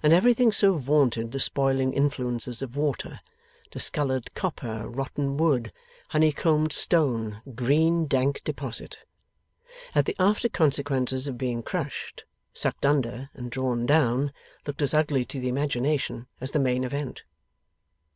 And 0.00 0.12
everything 0.12 0.52
so 0.52 0.74
vaunted 0.78 1.32
the 1.32 1.40
spoiling 1.40 1.92
influences 1.92 2.62
of 2.62 2.76
water 2.76 3.18
discoloured 3.72 4.32
copper, 4.34 4.88
rotten 4.88 5.36
wood, 5.36 5.72
honey 6.10 6.30
combed 6.30 6.72
stone, 6.72 7.42
green 7.52 8.06
dank 8.06 8.44
deposit 8.44 8.98
that 9.92 10.04
the 10.04 10.14
after 10.20 10.48
consequences 10.48 11.26
of 11.26 11.36
being 11.36 11.64
crushed, 11.64 12.22
sucked 12.54 12.86
under, 12.86 13.28
and 13.34 13.50
drawn 13.50 13.86
down, 13.86 14.32
looked 14.68 14.82
as 14.82 14.94
ugly 14.94 15.24
to 15.24 15.40
the 15.40 15.48
imagination 15.48 16.28
as 16.40 16.52
the 16.52 16.60
main 16.60 16.84
event. 16.84 17.24